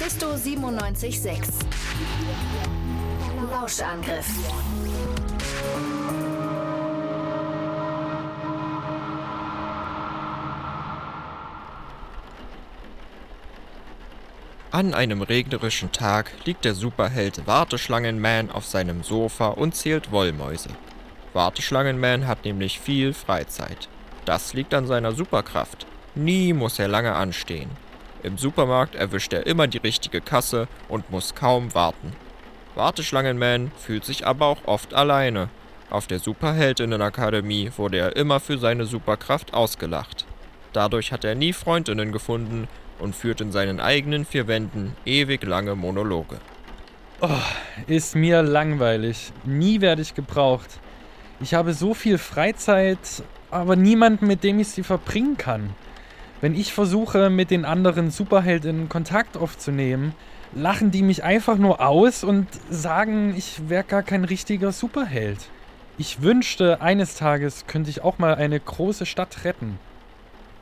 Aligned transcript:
Mephisto 0.00 0.36
976. 0.36 1.40
Lauschangriff. 3.50 4.28
An 14.70 14.94
einem 14.94 15.22
regnerischen 15.22 15.90
Tag 15.90 16.30
liegt 16.44 16.64
der 16.64 16.74
Superheld 16.74 17.48
Warteschlangenman 17.48 18.52
auf 18.52 18.66
seinem 18.66 19.02
Sofa 19.02 19.48
und 19.48 19.74
zählt 19.74 20.12
Wollmäuse. 20.12 20.70
Warteschlangenman 21.32 22.28
hat 22.28 22.44
nämlich 22.44 22.78
viel 22.78 23.12
Freizeit. 23.12 23.88
Das 24.24 24.54
liegt 24.54 24.74
an 24.74 24.86
seiner 24.86 25.10
Superkraft. 25.10 25.86
Nie 26.14 26.52
muss 26.52 26.78
er 26.78 26.86
lange 26.86 27.14
anstehen. 27.14 27.87
Im 28.22 28.38
Supermarkt 28.38 28.94
erwischt 28.94 29.32
er 29.32 29.46
immer 29.46 29.66
die 29.66 29.78
richtige 29.78 30.20
Kasse 30.20 30.68
und 30.88 31.10
muss 31.10 31.34
kaum 31.34 31.74
warten. 31.74 32.12
Warteschlangenman 32.74 33.72
fühlt 33.76 34.04
sich 34.04 34.26
aber 34.26 34.46
auch 34.46 34.64
oft 34.66 34.94
alleine. 34.94 35.48
Auf 35.90 36.06
der 36.06 36.18
Superheldinnenakademie 36.18 37.72
wurde 37.76 37.98
er 37.98 38.16
immer 38.16 38.40
für 38.40 38.58
seine 38.58 38.84
Superkraft 38.84 39.54
ausgelacht. 39.54 40.26
Dadurch 40.72 41.12
hat 41.12 41.24
er 41.24 41.34
nie 41.34 41.52
Freundinnen 41.52 42.12
gefunden 42.12 42.68
und 42.98 43.14
führt 43.14 43.40
in 43.40 43.52
seinen 43.52 43.80
eigenen 43.80 44.24
vier 44.24 44.46
Wänden 44.46 44.94
ewig 45.04 45.44
lange 45.44 45.74
Monologe. 45.74 46.38
Oh, 47.20 47.28
ist 47.86 48.14
mir 48.14 48.42
langweilig. 48.42 49.32
Nie 49.44 49.80
werde 49.80 50.02
ich 50.02 50.14
gebraucht. 50.14 50.78
Ich 51.40 51.54
habe 51.54 51.72
so 51.72 51.94
viel 51.94 52.18
Freizeit, 52.18 52.98
aber 53.50 53.76
niemanden, 53.76 54.26
mit 54.26 54.44
dem 54.44 54.58
ich 54.60 54.68
sie 54.68 54.82
verbringen 54.82 55.36
kann. 55.36 55.70
Wenn 56.40 56.54
ich 56.54 56.72
versuche, 56.72 57.30
mit 57.30 57.50
den 57.50 57.64
anderen 57.64 58.12
Superheldinnen 58.12 58.88
Kontakt 58.88 59.36
aufzunehmen, 59.36 60.14
lachen 60.54 60.92
die 60.92 61.02
mich 61.02 61.24
einfach 61.24 61.58
nur 61.58 61.84
aus 61.84 62.22
und 62.22 62.46
sagen, 62.70 63.34
ich 63.36 63.68
wäre 63.68 63.82
gar 63.82 64.04
kein 64.04 64.24
richtiger 64.24 64.70
Superheld. 64.70 65.38
Ich 65.98 66.22
wünschte, 66.22 66.80
eines 66.80 67.16
Tages 67.16 67.66
könnte 67.66 67.90
ich 67.90 68.04
auch 68.04 68.18
mal 68.18 68.36
eine 68.36 68.60
große 68.60 69.04
Stadt 69.04 69.44
retten. 69.44 69.80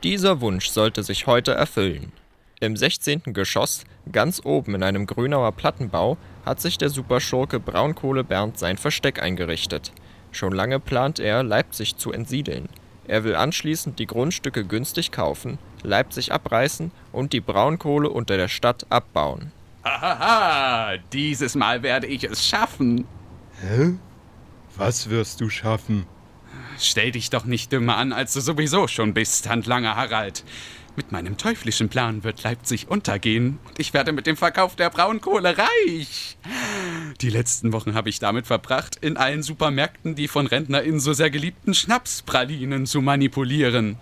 Dieser 0.01 0.41
Wunsch 0.41 0.69
sollte 0.69 1.03
sich 1.03 1.27
heute 1.27 1.53
erfüllen. 1.53 2.11
Im 2.59 2.75
16. 2.75 3.21
Geschoss, 3.33 3.83
ganz 4.11 4.41
oben 4.43 4.73
in 4.73 4.81
einem 4.81 5.05
Grünauer 5.05 5.51
Plattenbau, 5.51 6.17
hat 6.43 6.59
sich 6.59 6.79
der 6.79 6.89
Superschurke 6.89 7.59
Braunkohle 7.59 8.23
Bernd 8.23 8.57
sein 8.57 8.77
Versteck 8.77 9.21
eingerichtet. 9.21 9.91
Schon 10.31 10.53
lange 10.53 10.79
plant 10.79 11.19
er, 11.19 11.43
Leipzig 11.43 11.97
zu 11.97 12.11
entsiedeln. 12.11 12.67
Er 13.07 13.23
will 13.23 13.35
anschließend 13.35 13.99
die 13.99 14.07
Grundstücke 14.07 14.65
günstig 14.65 15.11
kaufen, 15.11 15.59
Leipzig 15.83 16.31
abreißen 16.31 16.91
und 17.11 17.33
die 17.33 17.41
Braunkohle 17.41 18.09
unter 18.09 18.37
der 18.37 18.47
Stadt 18.47 18.85
abbauen. 18.89 19.51
Hahaha, 19.83 20.97
dieses 21.13 21.55
Mal 21.55 21.83
werde 21.83 22.07
ich 22.07 22.23
es 22.23 22.45
schaffen. 22.45 23.05
Hä? 23.61 23.95
Was 24.75 25.09
wirst 25.09 25.41
du 25.41 25.49
schaffen? 25.49 26.05
Stell 26.79 27.11
dich 27.11 27.29
doch 27.29 27.45
nicht 27.45 27.71
dümmer 27.71 27.97
an, 27.97 28.13
als 28.13 28.33
du 28.33 28.41
sowieso 28.41 28.87
schon 28.87 29.13
bist, 29.13 29.49
Handlanger 29.49 29.95
Harald. 29.95 30.43
Mit 30.95 31.11
meinem 31.11 31.37
teuflischen 31.37 31.89
Plan 31.89 32.23
wird 32.23 32.41
Leipzig 32.41 32.87
untergehen 32.89 33.59
und 33.67 33.79
ich 33.79 33.93
werde 33.93 34.11
mit 34.11 34.25
dem 34.25 34.35
Verkauf 34.35 34.75
der 34.75 34.89
Braunkohle 34.89 35.55
reich. 35.55 36.37
Die 37.21 37.29
letzten 37.29 37.71
Wochen 37.71 37.93
habe 37.93 38.09
ich 38.09 38.19
damit 38.19 38.47
verbracht, 38.47 38.95
in 38.95 39.15
allen 39.15 39.43
Supermärkten 39.43 40.15
die 40.15 40.27
von 40.27 40.47
RentnerInnen 40.47 40.99
so 40.99 41.13
sehr 41.13 41.29
geliebten 41.29 41.75
Schnapspralinen 41.75 42.87
zu 42.87 43.01
manipulieren. 43.01 43.99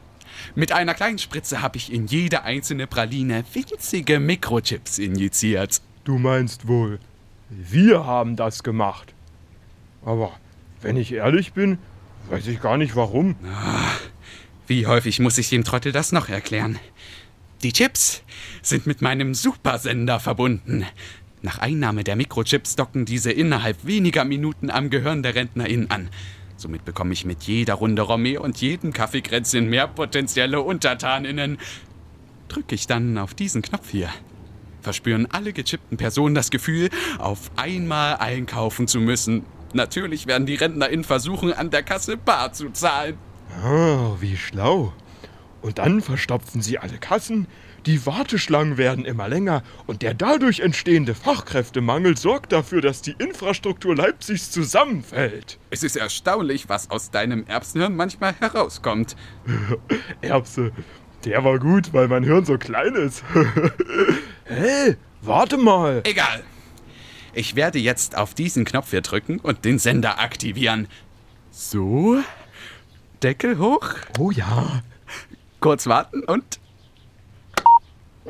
Mit 0.56 0.72
einer 0.72 0.94
kleinen 0.94 1.20
Spritze 1.20 1.62
habe 1.62 1.78
ich 1.78 1.92
in 1.92 2.08
jede 2.08 2.44
einzelne 2.44 2.88
Praline 2.88 3.44
winzige 3.54 4.20
Mikrochips 4.20 4.98
injiziert. 4.98 5.82
Du 6.04 6.18
meinst 6.18 6.68
wohl, 6.68 7.00
wir 7.50 8.06
haben 8.06 8.36
das 8.36 8.64
gemacht. 8.64 9.14
Aber 10.04 10.32
wenn 10.82 10.98
ich 10.98 11.12
ehrlich 11.14 11.54
bin, 11.54 11.80
weiß 12.30 12.48
ich 12.48 12.62
gar 12.62 12.78
nicht 12.78 12.96
warum. 12.96 13.36
Ach. 13.54 14.00
Wie 14.68 14.88
häufig 14.88 15.20
muss 15.20 15.38
ich 15.38 15.50
dem 15.50 15.64
Trottel 15.64 15.92
das 15.92 16.12
noch 16.12 16.30
erklären? 16.30 16.80
Die 17.62 17.72
Chips 17.72 18.24
sind 18.62 18.88
mit 18.88 19.02
meinem 19.02 19.34
Supersender 19.34 20.20
verbunden. 20.20 20.86
Nach 21.42 21.60
Einnahme 21.60 22.04
der 22.04 22.16
Mikrochips 22.16 22.76
docken 22.76 23.06
diese 23.06 23.32
innerhalb 23.32 23.86
weniger 23.86 24.26
Minuten 24.26 24.72
am 24.72 24.90
Gehirn 24.90 25.22
der 25.22 25.36
RentnerInnen 25.36 25.92
an. 25.92 26.10
Somit 26.66 26.84
bekomme 26.84 27.14
ich 27.14 27.26
mit 27.26 27.44
jeder 27.44 27.76
Runde 27.76 28.02
Romé 28.02 28.40
und 28.40 28.60
jedem 28.60 28.92
Kaffeekränzchen 28.92 29.70
mehr 29.70 29.88
potenzielle 29.88 30.62
Untertaninnen. 30.62 31.60
Drücke 32.48 32.74
ich 32.74 32.88
dann 32.88 33.20
auf 33.20 33.36
diesen 33.36 33.62
Knopf 33.62 33.92
hier, 33.92 34.10
verspüren 34.82 35.28
alle 35.30 35.54
gechippten 35.54 36.00
Personen 36.00 36.34
das 36.34 36.50
Gefühl, 36.50 36.90
auf 37.20 37.52
einmal 37.56 38.16
einkaufen 38.16 38.88
zu 38.88 39.00
müssen. 39.00 39.46
Natürlich 39.74 40.26
werden 40.26 40.48
die 40.48 40.56
RentnerInnen 40.56 41.04
versuchen, 41.04 41.54
an 41.54 41.70
der 41.70 41.84
Kasse 41.84 42.18
bar 42.18 42.52
zu 42.52 42.72
zahlen. 42.72 43.16
Oh, 43.64 44.16
wie 44.20 44.36
schlau. 44.36 44.92
Und 45.66 45.80
dann 45.80 46.00
verstopfen 46.00 46.62
sie 46.62 46.78
alle 46.78 47.00
Kassen, 47.00 47.48
die 47.88 48.06
Warteschlangen 48.06 48.78
werden 48.78 49.04
immer 49.04 49.28
länger 49.28 49.64
und 49.88 50.04
der 50.04 50.14
dadurch 50.14 50.60
entstehende 50.60 51.16
Fachkräftemangel 51.16 52.18
sorgt 52.18 52.52
dafür, 52.52 52.82
dass 52.82 53.02
die 53.02 53.16
Infrastruktur 53.18 53.96
Leipzigs 53.96 54.52
zusammenfällt. 54.52 55.58
Es 55.72 55.82
ist 55.82 55.96
erstaunlich, 55.96 56.70
was 56.70 56.92
aus 56.92 57.10
deinem 57.10 57.48
Erbsenhirn 57.48 57.96
manchmal 57.96 58.36
herauskommt. 58.40 59.16
Erbse, 60.22 60.72
der 61.24 61.44
war 61.44 61.58
gut, 61.58 61.94
weil 61.94 62.10
mein 62.10 62.24
Hirn 62.24 62.46
so 62.46 62.60
klein 62.60 62.94
ist. 62.94 63.24
hey, 64.44 64.98
warte 65.24 65.58
mal. 65.58 66.02
Egal. 66.04 66.44
Ich 67.34 67.56
werde 67.56 67.80
jetzt 67.80 68.16
auf 68.16 68.36
diesen 68.36 68.66
Knopf 68.66 68.92
hier 68.92 69.02
drücken 69.02 69.40
und 69.40 69.66
den 69.66 69.80
Sender 69.80 70.20
aktivieren. 70.20 70.88
So. 71.50 72.20
Deckel 73.24 73.58
hoch. 73.58 73.96
Oh 74.20 74.30
ja. 74.30 74.84
Kurz 75.66 75.88
warten 75.88 76.22
und. 76.26 76.60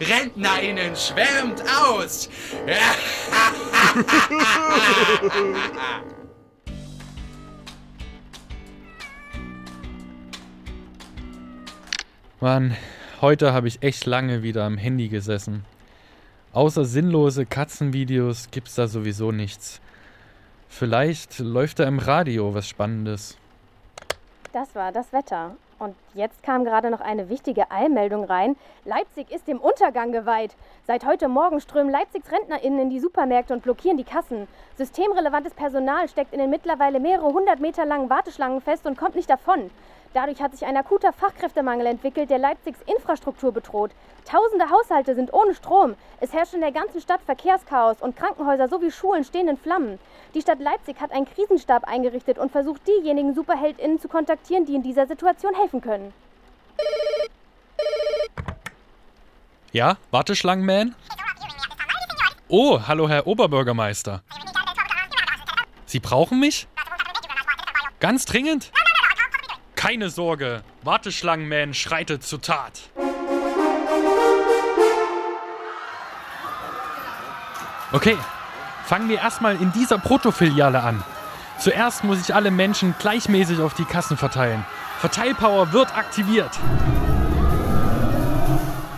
RentnerInnen 0.00 0.96
schwärmt 0.96 1.62
aus! 1.68 2.30
Mann, 12.40 12.74
heute 13.20 13.52
habe 13.52 13.68
ich 13.68 13.82
echt 13.82 14.06
lange 14.06 14.42
wieder 14.42 14.64
am 14.64 14.78
Handy 14.78 15.10
gesessen. 15.10 15.66
Außer 16.54 16.86
sinnlose 16.86 17.44
Katzenvideos 17.44 18.48
gibt's 18.50 18.76
da 18.76 18.88
sowieso 18.88 19.30
nichts. 19.30 19.82
Vielleicht 20.70 21.38
läuft 21.38 21.80
da 21.80 21.84
im 21.84 21.98
Radio 21.98 22.54
was 22.54 22.66
Spannendes. 22.66 23.36
Das 24.52 24.74
war 24.74 24.92
das 24.92 25.12
Wetter. 25.12 25.56
Und 25.78 25.94
jetzt 26.14 26.42
kam 26.42 26.64
gerade 26.64 26.90
noch 26.90 27.00
eine 27.00 27.28
wichtige 27.28 27.70
Eilmeldung 27.70 28.24
rein. 28.24 28.56
Leipzig 28.84 29.30
ist 29.30 29.46
dem 29.46 29.60
Untergang 29.60 30.10
geweiht. 30.10 30.56
Seit 30.86 31.04
heute 31.04 31.28
Morgen 31.28 31.60
strömen 31.60 31.92
Leipzigs 31.92 32.32
RentnerInnen 32.32 32.80
in 32.80 32.90
die 32.90 32.98
Supermärkte 32.98 33.52
und 33.52 33.62
blockieren 33.62 33.98
die 33.98 34.04
Kassen. 34.04 34.48
Systemrelevantes 34.76 35.52
Personal 35.54 36.08
steckt 36.08 36.32
in 36.32 36.38
den 36.38 36.50
mittlerweile 36.50 36.98
mehrere 36.98 37.32
hundert 37.32 37.60
Meter 37.60 37.84
langen 37.84 38.10
Warteschlangen 38.10 38.60
fest 38.60 38.86
und 38.86 38.96
kommt 38.96 39.16
nicht 39.16 39.30
davon. 39.30 39.70
Dadurch 40.14 40.40
hat 40.40 40.52
sich 40.52 40.66
ein 40.66 40.76
akuter 40.76 41.12
Fachkräftemangel 41.12 41.86
entwickelt, 41.86 42.30
der 42.30 42.38
Leipzigs 42.38 42.80
Infrastruktur 42.86 43.52
bedroht. 43.52 43.90
Tausende 44.24 44.70
Haushalte 44.70 45.14
sind 45.14 45.32
ohne 45.32 45.54
Strom. 45.54 45.96
Es 46.20 46.32
herrscht 46.32 46.54
in 46.54 46.60
der 46.60 46.72
ganzen 46.72 47.00
Stadt 47.00 47.20
Verkehrschaos 47.24 48.00
und 48.00 48.16
Krankenhäuser 48.16 48.68
sowie 48.68 48.90
Schulen 48.90 49.24
stehen 49.24 49.48
in 49.48 49.58
Flammen. 49.58 49.98
Die 50.34 50.40
Stadt 50.40 50.60
Leipzig 50.60 51.00
hat 51.00 51.12
einen 51.12 51.26
Krisenstab 51.26 51.84
eingerichtet 51.84 52.38
und 52.38 52.52
versucht, 52.52 52.82
diejenigen 52.86 53.34
SuperheldInnen 53.34 54.00
zu 54.00 54.08
kontaktieren, 54.08 54.64
die 54.64 54.74
in 54.74 54.82
dieser 54.82 55.06
Situation 55.06 55.54
helfen 55.54 55.80
können. 55.80 56.12
Ja, 59.72 59.98
Warteschlangenman? 60.10 60.94
Oh, 62.48 62.80
hallo 62.86 63.08
Herr 63.08 63.26
Oberbürgermeister. 63.26 64.22
Sie 65.84 66.00
brauchen 66.00 66.40
mich? 66.40 66.66
Ganz 68.00 68.24
dringend? 68.24 68.72
Keine 69.78 70.10
Sorge, 70.10 70.64
Warteschlangenman 70.82 71.72
schreitet 71.72 72.24
zur 72.24 72.42
Tat. 72.42 72.72
Okay, 77.92 78.16
fangen 78.86 79.08
wir 79.08 79.18
erstmal 79.18 79.54
in 79.54 79.70
dieser 79.70 79.98
Protofiliale 79.98 80.82
an. 80.82 81.04
Zuerst 81.60 82.02
muss 82.02 82.18
ich 82.20 82.34
alle 82.34 82.50
Menschen 82.50 82.96
gleichmäßig 82.98 83.60
auf 83.60 83.74
die 83.74 83.84
Kassen 83.84 84.16
verteilen. 84.16 84.66
Verteilpower 84.98 85.72
wird 85.72 85.96
aktiviert. 85.96 86.58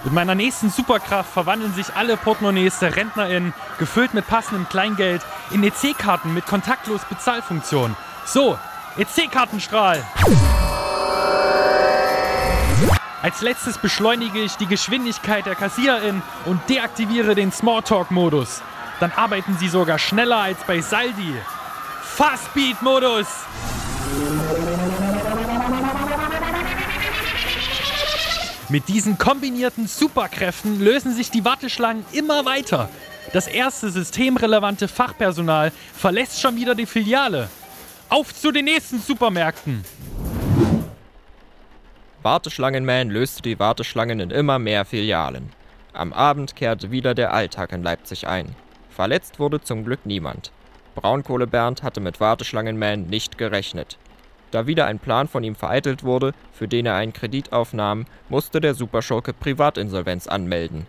Mit 0.02 0.14
meiner 0.14 0.34
nächsten 0.34 0.70
Superkraft 0.70 1.30
verwandeln 1.30 1.74
sich 1.74 1.94
alle 1.94 2.16
Portemonnaies 2.16 2.78
der 2.78 2.96
RentnerInnen, 2.96 3.52
gefüllt 3.78 4.14
mit 4.14 4.26
passendem 4.26 4.66
Kleingeld, 4.70 5.20
in 5.50 5.62
EC-Karten 5.62 6.32
mit 6.32 6.46
kontaktlos 6.46 7.02
Bezahlfunktion. 7.04 7.94
So, 8.24 8.58
EC-Kartenstrahl! 8.96 10.02
Als 13.22 13.42
letztes 13.42 13.76
beschleunige 13.76 14.40
ich 14.40 14.56
die 14.56 14.66
Geschwindigkeit 14.66 15.44
der 15.44 15.54
Kassiererin 15.54 16.22
und 16.46 16.60
deaktiviere 16.70 17.34
den 17.34 17.52
Smalltalk-Modus. 17.52 18.62
Dann 18.98 19.12
arbeiten 19.12 19.58
sie 19.58 19.68
sogar 19.68 19.98
schneller 19.98 20.38
als 20.38 20.58
bei 20.66 20.80
Saldi. 20.80 21.34
Fastbeat-Modus! 22.02 23.26
Mit 28.70 28.88
diesen 28.88 29.18
kombinierten 29.18 29.86
Superkräften 29.86 30.80
lösen 30.80 31.14
sich 31.14 31.30
die 31.30 31.44
Warteschlangen 31.44 32.06
immer 32.12 32.46
weiter. 32.46 32.88
Das 33.34 33.48
erste 33.48 33.90
systemrelevante 33.90 34.88
Fachpersonal 34.88 35.72
verlässt 35.94 36.40
schon 36.40 36.56
wieder 36.56 36.74
die 36.74 36.86
Filiale. 36.86 37.50
Auf 38.08 38.34
zu 38.34 38.50
den 38.50 38.64
nächsten 38.64 39.00
Supermärkten! 39.02 39.84
Warteschlangenman 42.22 43.08
löste 43.08 43.40
die 43.40 43.58
Warteschlangen 43.58 44.20
in 44.20 44.30
immer 44.30 44.58
mehr 44.58 44.84
Filialen. 44.84 45.48
Am 45.94 46.12
Abend 46.12 46.54
kehrte 46.54 46.90
wieder 46.90 47.14
der 47.14 47.32
Alltag 47.32 47.72
in 47.72 47.82
Leipzig 47.82 48.26
ein. 48.28 48.54
Verletzt 48.90 49.38
wurde 49.38 49.62
zum 49.62 49.86
Glück 49.86 50.04
niemand. 50.04 50.52
Braunkohle 50.94 51.46
Bernd 51.46 51.82
hatte 51.82 52.00
mit 52.00 52.20
Warteschlangenman 52.20 53.06
nicht 53.06 53.38
gerechnet. 53.38 53.96
Da 54.50 54.66
wieder 54.66 54.84
ein 54.84 54.98
Plan 54.98 55.28
von 55.28 55.42
ihm 55.42 55.54
vereitelt 55.54 56.04
wurde, 56.04 56.34
für 56.52 56.68
den 56.68 56.84
er 56.84 56.96
einen 56.96 57.14
Kredit 57.14 57.54
aufnahm, 57.54 58.04
musste 58.28 58.60
der 58.60 58.74
Superschurke 58.74 59.32
Privatinsolvenz 59.32 60.26
anmelden. 60.26 60.86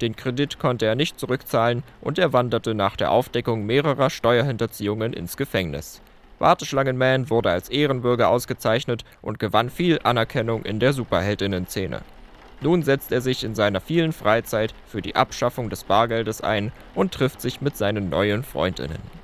Den 0.00 0.16
Kredit 0.16 0.58
konnte 0.58 0.86
er 0.86 0.96
nicht 0.96 1.20
zurückzahlen 1.20 1.84
und 2.00 2.18
er 2.18 2.32
wanderte 2.32 2.74
nach 2.74 2.96
der 2.96 3.12
Aufdeckung 3.12 3.66
mehrerer 3.66 4.10
Steuerhinterziehungen 4.10 5.12
ins 5.12 5.36
Gefängnis. 5.36 6.02
Warteschlangenman 6.42 7.30
wurde 7.30 7.50
als 7.50 7.68
Ehrenbürger 7.68 8.28
ausgezeichnet 8.28 9.04
und 9.22 9.38
gewann 9.38 9.70
viel 9.70 10.00
Anerkennung 10.02 10.64
in 10.64 10.80
der 10.80 10.92
Superheldinnen-Szene. 10.92 12.02
Nun 12.60 12.82
setzt 12.82 13.12
er 13.12 13.20
sich 13.20 13.44
in 13.44 13.54
seiner 13.54 13.80
vielen 13.80 14.12
Freizeit 14.12 14.74
für 14.86 15.00
die 15.00 15.16
Abschaffung 15.16 15.70
des 15.70 15.84
Bargeldes 15.84 16.40
ein 16.40 16.72
und 16.94 17.12
trifft 17.12 17.40
sich 17.40 17.60
mit 17.60 17.76
seinen 17.76 18.10
neuen 18.10 18.42
Freundinnen. 18.42 19.21